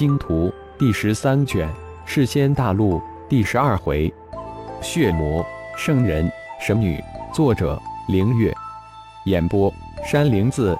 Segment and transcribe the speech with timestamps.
[0.00, 1.68] 星图》第十三卷
[2.06, 2.94] 《世仙大陆》
[3.28, 4.10] 第十二回：
[4.80, 5.44] 血魔
[5.76, 6.26] 圣人
[6.58, 6.98] 神女。
[7.34, 7.78] 作者：
[8.08, 8.50] 凌月。
[9.26, 9.70] 演播：
[10.02, 10.74] 山灵子。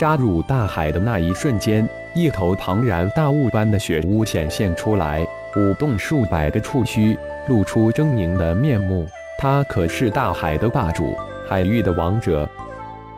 [0.00, 5.24] 扎入大海的那一瞬间，一头庞然大物般的血乌显现出来，
[5.54, 9.06] 舞动数百个触须，露出狰狞的面目。
[9.38, 11.16] 它可是大海的霸主，
[11.48, 12.50] 海域的王者。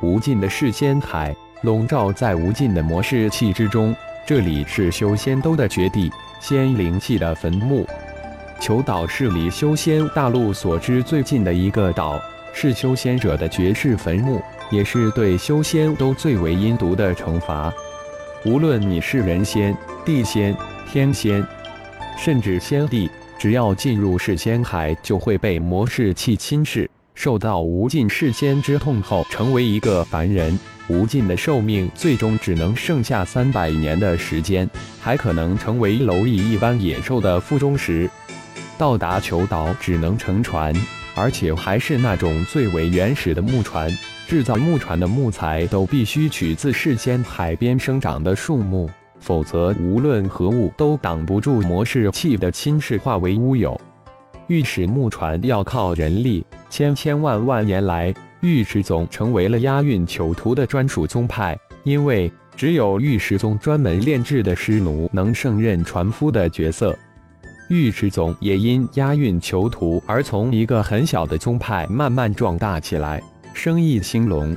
[0.03, 6.09] 无尽的世仙海笼罩在无尽的魔士气之中，这里是修仙都的绝地，
[6.41, 7.85] 仙灵气的坟墓。
[8.61, 12.21] 求岛是离修仙大陆所知最近的一个岛，
[12.55, 14.41] 是修仙者的绝世坟墓。
[14.71, 17.71] 也是对修仙都最为阴毒的惩罚。
[18.45, 20.57] 无论你是人仙、地仙、
[20.91, 21.45] 天仙，
[22.17, 26.89] 甚至仙帝，只要进入世仙海，就会被魔士气侵蚀，
[27.23, 30.59] 受到无尽世间之痛后，成为一个凡人，
[30.89, 34.69] 无尽的寿命，最终只能剩下三百年的时间，
[35.01, 38.11] 还可能成为蝼蚁一般野兽的腹中食。
[38.77, 40.75] 到达求岛只能乘船，
[41.15, 43.89] 而且还是那种最为原始的木船。
[44.27, 53.81] 制造木船的木材都必须取自世间海边生长的树木，否则无论何物都挡不住魔式器的侵蚀，化为乌有。
[54.49, 66.97] 御史木船要靠人力，千千万万年来，御史宗成为了押运囚徒的专属宗派，因为只有御史宗专门炼制的尸奴能胜任船夫的角色。
[67.69, 73.23] 御史宗也因押运囚徒而从一个很小的宗派慢慢壮大起来。
[73.55, 74.55] 生意兴隆，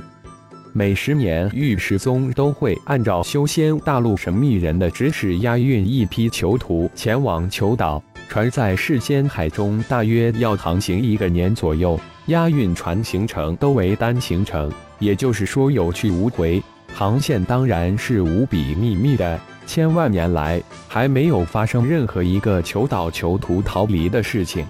[0.72, 8.02] 每十年御史宗都会按照修仙大陆神秘人的指使押运一批囚徒前往求岛。
[8.28, 16.62] 船在世仙海中大约要航行一个年左右，押运船行程都为单行程，也就是说有去无回。
[16.94, 24.66] 航线当然是无比秘密的，千万年来还没有发生任何一个求岛囚徒逃离的事情。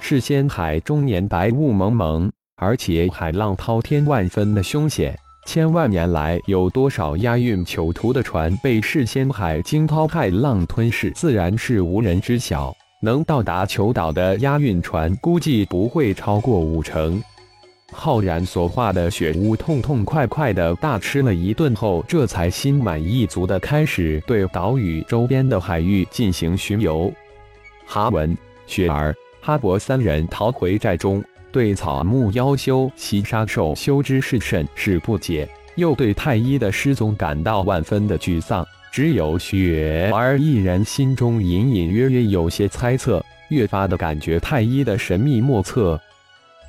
[0.00, 2.30] 世仙海中年白雾蒙蒙。
[2.56, 5.18] 而且海浪滔天，万分的凶险。
[5.46, 12.74] 千万年来，有多少押运囚徒的船被世仙海惊涛骇浪吞噬，自然是无人知晓。
[13.02, 17.22] 能到达囚岛的押运船，估计不会超过五成。
[17.92, 27.12] 浩然所化的血乌痛痛快快的大吃了一顿后，这才心满意足的开始对岛屿周边的海域进行巡游。
[27.86, 31.22] 哈文、雪儿、哈勃三人逃回寨中。
[31.54, 38.66] 对草木妖修袭杀兽修之事甚是不解，又对太一的失踪感到万分的沮丧。
[38.90, 45.96] 只有雪儿一人心中隐隐约约有些猜测，越发的感觉太一的神秘莫测。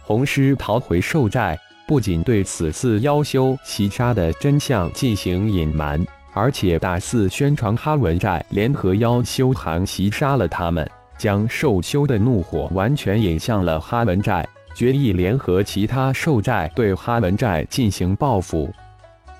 [0.04, 1.58] 红狮逃回兽寨，
[1.88, 6.00] 不仅对此次妖修袭杀的真相进行隐瞒，
[6.32, 10.88] 而且大肆宣传哈文寨联合妖修行袭杀了他们，
[11.18, 14.48] 将兽修的怒火完全引向了哈文寨。
[14.76, 18.70] 决意联合其他兽寨对哈文寨进行报复。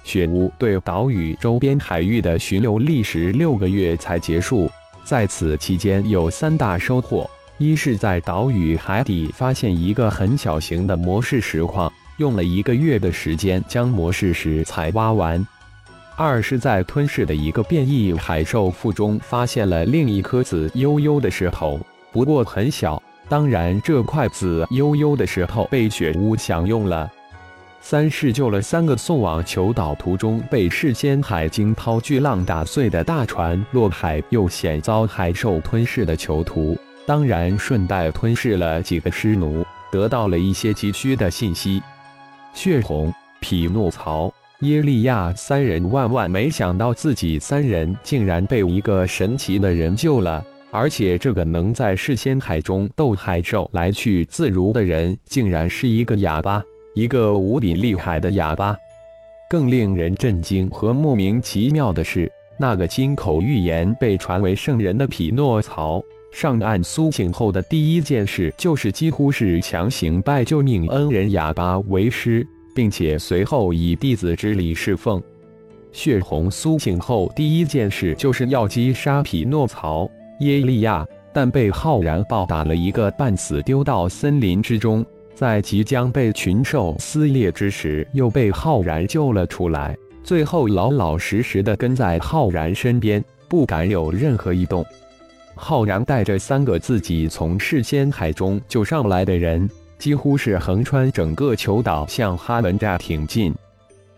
[0.06, 4.72] 雪屋对岛屿周边海域的巡游历时六个月才结束，
[5.04, 15.44] 在此期间有三大收获：一是在岛屿海底发现一个很小型的魔石石矿，用了一个月的时间将魔石石采挖完；
[16.16, 21.78] 二是，在吞噬的一个变异海兽腹中发现了另一颗紫幽幽的石头，
[22.14, 23.02] 不过很小。
[23.28, 27.12] 当然，这块紫幽幽的石头被雪屋享用了。
[27.82, 36.78] 三是救了三个送往求岛途中被世仙海惊涛巨浪打碎的大船落海又险遭海兽吞噬的囚徒。
[37.06, 41.82] 当然，顺带吞噬了几个尸奴，得到了一些急需的信息。
[42.54, 50.44] 血红、匹诺曹、耶利亚三人万万没想到，自己三人竟然被一个神奇的人救了。
[50.72, 56.62] 而且，这个能在世仙海中斗海兽来去自如的人，竟然是一个哑巴，
[56.94, 58.76] 一个无比厉害的哑巴。
[59.50, 66.04] 更令人震惊和莫名其妙的是，那个金口玉言被传为圣人的匹诺曹，
[66.34, 72.46] 上岸苏醒后的第一件事，就是几乎是强行拜救命恩人哑巴为师，
[72.76, 75.22] 并且随后以弟子之礼侍奉。
[75.94, 80.10] 血红苏醒后第一件事，就是要击杀匹诺曹。
[80.40, 85.06] 耶利亚，但被浩然暴打了一个半死，丢到森林之中。
[85.34, 89.98] 在即将被群兽撕裂之时，又被浩然救了出来。
[90.24, 94.86] 最后老老实实的跟在浩然身边，不敢有任何异动。
[95.56, 103.54] 浩然带着三个自己从世仙海中救上来的人，几乎是横穿整个球岛向哈文寨挺进。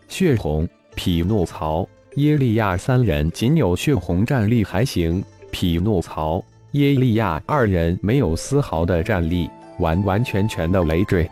[0.07, 1.87] 血红、匹诺曹。
[2.15, 5.23] 耶利亚三人仅有血红战力还行，
[5.59, 6.43] 匹诺曹、
[6.73, 9.49] 耶利亚二人没有丝毫的战力，
[9.79, 11.27] 完完全全的累赘。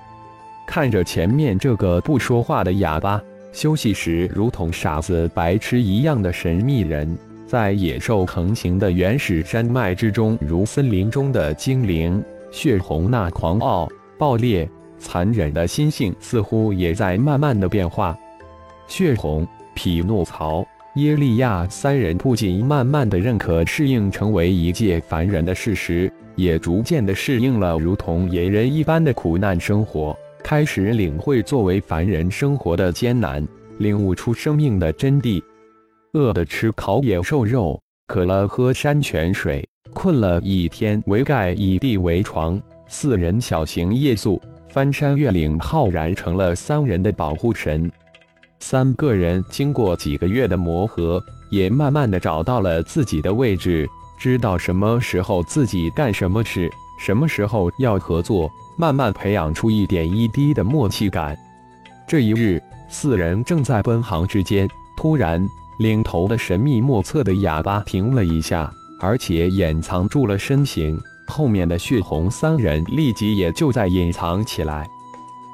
[0.66, 3.22] 看着前面这个不说话的哑巴，
[3.54, 12.19] 休息时如同傻子、白痴一样的神秘人，在野兽横行的原始山脉之中，如森林中的精灵。
[12.51, 13.88] 血红那狂傲、
[14.18, 14.68] 暴烈、
[14.98, 18.18] 残忍的心性，似乎也在慢慢的变化。
[18.88, 20.66] 血红、匹诺曹、
[20.96, 33.46] 耶利亚三人不仅慢慢的认可、适应成为一介凡人的事实，也逐渐的适应了如同野人一般的苦难生活，开始领会作为凡人生活的艰难，
[33.80, 35.44] 领悟出生命的真谛。
[36.14, 37.78] 饿的吃烤野兽肉，
[38.08, 39.68] 渴了喝山泉水。
[39.94, 42.62] 困了以天，为盖以地为床。
[42.88, 47.92] 四人小行夜宿，翻山越岭，浩然成了三人的保护神。
[48.68, 56.68] 三个人经过几个月的磨合，也慢慢的找到了自己的位置，知道什么时候自己干什么事，
[56.98, 61.38] 什么时候要合作，慢慢培养出一点一滴的默契感。
[62.08, 62.60] 这一日，
[62.90, 65.48] 四人正在奔行之间，突然，
[65.78, 68.74] 领头的神秘莫测的哑巴停了一下。
[69.00, 74.88] 而且掩藏住了身形，后面的血红三人立即也就在隐藏起来。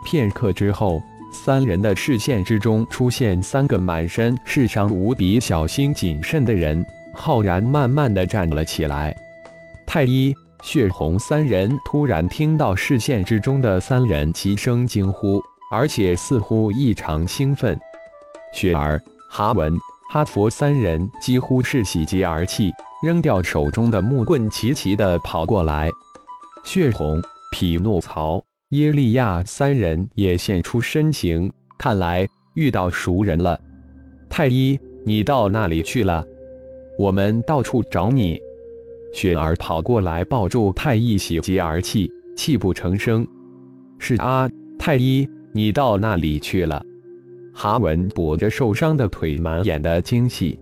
[0.05, 9.15] 片刻之后，三人的视线之中出现三个满身是伤、无比小心谨慎的人，浩然慢慢的站了起来。
[9.87, 15.41] 太医、血红三人突然听到视线之中的三人齐声惊呼，
[15.71, 17.79] 而且似乎异常兴奋。
[18.53, 19.73] 雪儿、哈文、
[20.11, 22.71] 哈佛三人几乎是喜极而泣。
[23.03, 25.89] 扔掉手中的木棍，齐齐的跑过来。
[26.63, 27.19] 血红、
[27.51, 28.39] 匹诺曹、
[28.71, 33.59] 耶利亚三人也现出身形，看来遇到熟人了。
[34.29, 36.25] 太医，你到哪里去了？
[36.97, 38.39] 我们到处找你。
[39.13, 43.27] 雪儿跑过来抱住太医，喜极而泣，泣不成声。
[43.99, 46.81] 是啊，太医，你到哪里去了？
[47.53, 50.57] 哈文跛着受伤的腿，满眼的惊喜。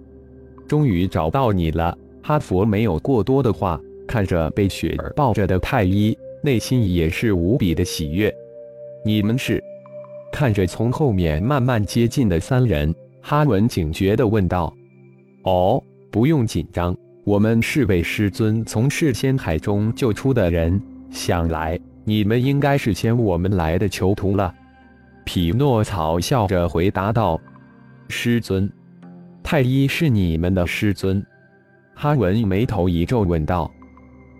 [0.67, 1.95] 终于找到你了。
[2.23, 8.33] 哈佛没有过多的话，看着被雪儿抱着的太医，内心也是无比的喜悦。
[9.03, 9.63] 你们是？
[10.31, 14.71] 看着从后面慢慢接近的三人，哈文警觉地问道
[15.44, 16.95] ：“哦，不用紧张，
[17.25, 20.80] 我们是被师尊从赤仙海中救出的人。
[21.09, 24.53] 想来你们应该是先我们来的囚徒了。”
[25.25, 27.39] 匹诺曹笑着回答道
[28.07, 28.71] ：“师尊，
[29.42, 31.25] 太医是你们的师尊。”
[31.95, 33.69] 哈文眉头一皱，问道：“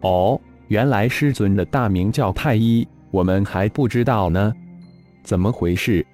[0.02, 4.54] 哦，原来师尊的大名叫太医，我们还不知道呢。
[5.24, 6.06] 怎么回事？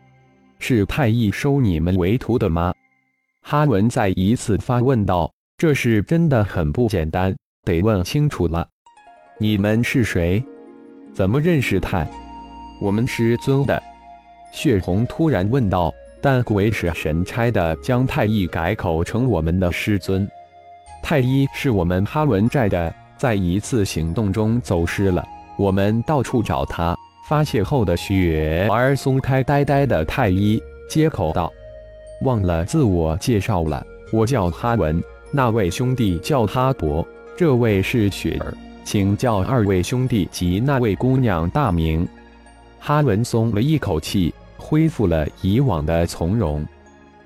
[0.59, 2.73] 是太医收你们为徒的吗？”
[3.43, 5.29] 哈文再一次发问道
[5.59, 7.35] ：“这事真的很不简单，
[7.65, 8.65] 得问清楚了。
[9.37, 10.41] 你们是谁？
[11.13, 12.09] 怎么认识太？
[12.81, 13.83] 我们师尊的。”
[14.53, 15.93] 血红突然问道
[16.23, 20.25] ：“但鬼使神差的将太医改口成我们的师尊。”
[21.03, 25.25] 太医是我们哈文寨的，在一次行动中走失了，
[25.57, 26.95] 我们到处找他，
[27.27, 31.51] 发泄后的雪儿松开呆呆的太医，接口道
[32.23, 35.01] ：“忘了自我介绍了，我叫哈文，
[35.31, 37.06] 那位兄弟叫哈伯，
[37.38, 38.53] 这位是雪儿，
[38.84, 42.07] 请叫二位兄弟及那位姑娘大名。”
[42.79, 46.65] 哈文松了一口气，恢复了以往的从容。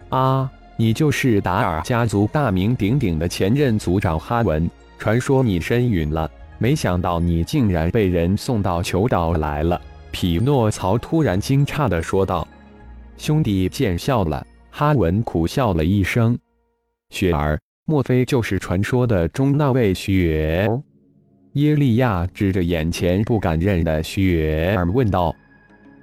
[0.10, 0.50] 啊。
[0.82, 4.66] 你就是达尔家族大名鼎鼎的前任族长哈文，
[5.00, 9.82] 传说你身陨了，没想到你竟然被人送到囚岛来了。
[10.12, 12.46] 匹诺曹突然惊诧地说道
[13.18, 16.38] ：“兄弟见笑了。”哈文苦笑了一声
[17.12, 20.70] ：“雪儿，莫非就是传说的中那位雪？”
[21.54, 25.34] 耶利亚指着眼前不敢认的雪儿问道：“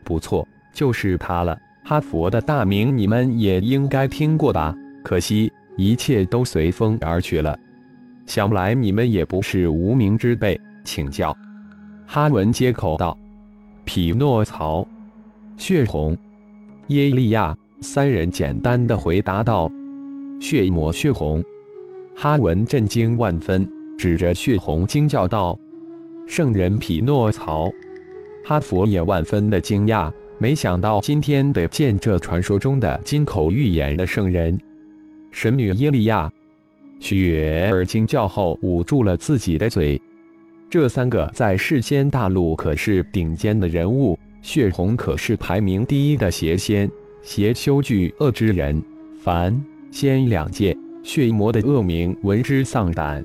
[0.05, 4.75] 不错，就是他了。”哈佛的大名你们也应该听过吧？
[5.05, 7.57] 可惜一切都随风而去了。
[8.27, 11.37] 想来你们也不是无名之辈，请教。
[12.07, 13.17] 哈文接口道
[13.85, 14.87] ：“匹诺曹、
[15.57, 16.17] 血红、
[16.89, 19.71] 耶利亚三人简单的回答道
[20.41, 21.43] ：‘血魔血红。’
[22.15, 25.59] 哈文震惊万分，指着血红惊叫道
[26.27, 27.71] ：‘圣人匹诺曹！’
[28.45, 34.61] 哈佛也万分的惊讶。”没想到今天得见这传说中的金口玉言的圣人，
[35.31, 36.31] 神女耶利亚。
[36.99, 40.01] 雪儿惊叫后捂住了自己的嘴。
[40.69, 46.91] 这三个在世间大陆可是顶尖的人物，血红可是排名第一的邪仙，
[47.23, 48.83] 邪修巨恶之人，
[49.21, 49.59] 凡
[49.91, 53.25] 仙两界血魔的恶名闻之丧胆。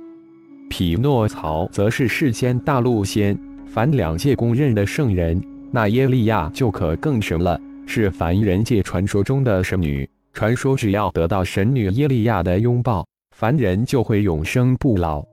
[0.69, 5.41] 匹诺曹则是世间大陆仙，凡两界公认的圣人。
[5.71, 10.07] 那耶利亚就可更神了，是凡人界传说中的神女。
[10.33, 13.05] 传说只要得到神女耶利亚的拥抱，
[13.41, 15.25] 凡人就会永生不老。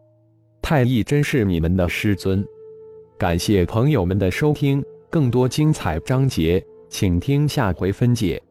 [0.62, 2.42] 太乙真是你们的师尊。
[3.18, 8.42] 感谢朋友们的收听，更多精彩章节，请听下回分解。